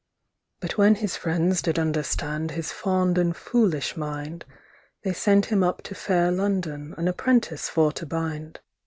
IIIBut 0.63 0.77
when 0.77 0.95
his 0.95 1.15
friends 1.15 1.61
did 1.61 1.75
understandHis 1.75 2.73
fond 2.73 3.19
and 3.19 3.37
foolish 3.37 3.95
mind, 3.95 4.45
They 5.03 5.13
sent 5.13 5.45
him 5.45 5.61
up 5.63 5.83
to 5.83 5.93
fair 5.93 6.31
London, 6.31 6.95
An 6.97 7.07
apprentice 7.07 7.69
for 7.69 7.91
to 7.91 8.07
bind. 8.07 8.61